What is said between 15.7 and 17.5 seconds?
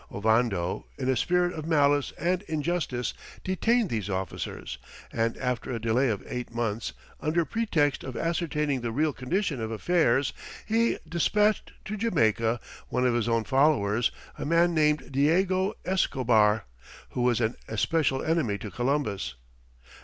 Escobar, who was